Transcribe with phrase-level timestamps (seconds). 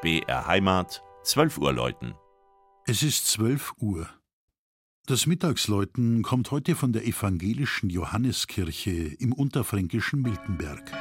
[0.00, 2.14] BR Heimat, 12 Uhr läuten.
[2.86, 4.08] Es ist 12 Uhr.
[5.06, 10.92] Das Mittagsläuten kommt heute von der evangelischen Johanneskirche im unterfränkischen Miltenberg.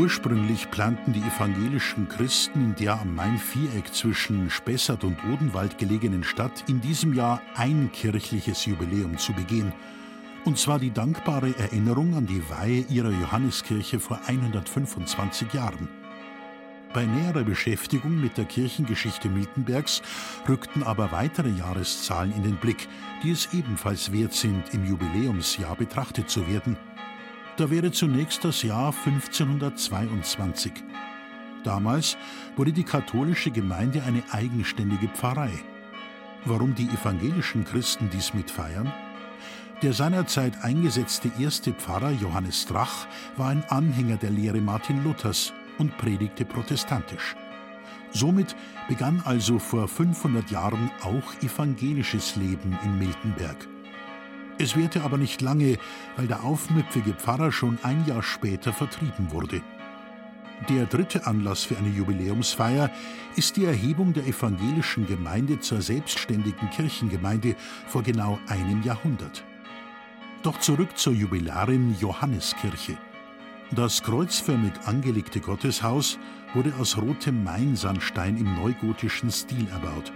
[0.00, 6.64] Ursprünglich planten die evangelischen Christen in der am Main-Viereck zwischen Spessart und Odenwald gelegenen Stadt
[6.68, 9.74] in diesem Jahr ein kirchliches Jubiläum zu begehen.
[10.46, 15.90] Und zwar die dankbare Erinnerung an die Weihe ihrer Johanneskirche vor 125 Jahren.
[16.94, 20.00] Bei näherer Beschäftigung mit der Kirchengeschichte Miltenbergs
[20.48, 22.88] rückten aber weitere Jahreszahlen in den Blick,
[23.22, 26.78] die es ebenfalls wert sind, im Jubiläumsjahr betrachtet zu werden–
[27.60, 30.72] da wäre zunächst das Jahr 1522.
[31.62, 32.16] Damals
[32.56, 35.50] wurde die katholische Gemeinde eine eigenständige Pfarrei.
[36.46, 38.90] Warum die evangelischen Christen dies mitfeiern?
[39.82, 45.98] Der seinerzeit eingesetzte erste Pfarrer Johannes Drach war ein Anhänger der Lehre Martin Luthers und
[45.98, 47.36] predigte protestantisch.
[48.10, 48.56] Somit
[48.88, 53.68] begann also vor 500 Jahren auch evangelisches Leben in Miltenberg.
[54.60, 55.78] Es währte aber nicht lange,
[56.16, 59.62] weil der aufmüpfige Pfarrer schon ein Jahr später vertrieben wurde.
[60.68, 62.90] Der dritte Anlass für eine Jubiläumsfeier
[63.36, 69.42] ist die Erhebung der evangelischen Gemeinde zur selbstständigen Kirchengemeinde vor genau einem Jahrhundert.
[70.42, 72.98] Doch zurück zur Jubilarin Johanneskirche.
[73.70, 76.18] Das kreuzförmig angelegte Gotteshaus
[76.52, 80.12] wurde aus rotem Mainsandstein im neugotischen Stil erbaut.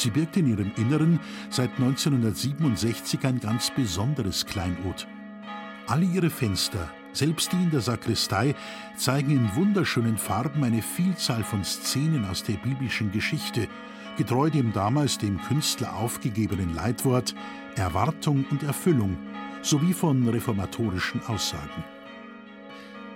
[0.00, 5.06] Sie birgt in ihrem Inneren seit 1967 ein ganz besonderes Kleinod.
[5.88, 8.54] Alle ihre Fenster, selbst die in der Sakristei,
[8.96, 13.68] zeigen in wunderschönen Farben eine Vielzahl von Szenen aus der biblischen Geschichte,
[14.16, 17.34] getreu dem damals dem Künstler aufgegebenen Leitwort
[17.76, 19.18] Erwartung und Erfüllung
[19.60, 21.84] sowie von reformatorischen Aussagen.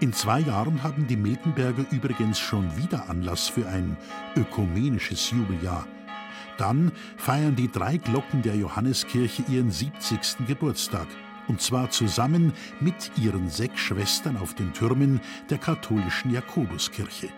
[0.01, 3.97] In zwei Jahren haben die Miltenberger übrigens schon wieder Anlass für ein
[4.37, 5.87] ökumenisches Jubeljahr–
[6.59, 10.47] dann feiern die drei Glocken der Johanneskirche ihren 70.
[10.47, 11.07] Geburtstag.
[11.47, 15.21] Und zwar zusammen mit ihren sechs Schwestern auf den Türmen
[15.51, 17.29] der katholischen Jakobuskirche.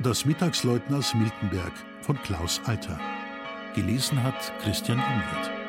[0.00, 2.98] Das Mittagsleutners Miltenberg von Klaus Alter.
[3.74, 5.61] Gelesen hat Christian Unwirth.